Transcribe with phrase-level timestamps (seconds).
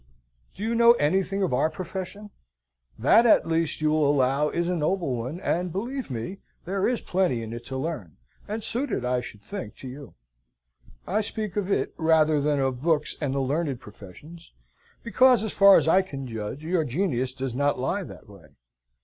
[0.55, 2.31] Do you know anything of our profession?
[2.97, 7.01] That, at least, you will allow, is a noble one; and, believe me, there is
[7.01, 8.17] plenty in it to learn,
[8.47, 10.15] and suited, I should think, to you.
[11.05, 14.53] I speak of it rather than of books and the learned professions,
[15.03, 18.55] because, as far as I can judge, your genius does not lie that way.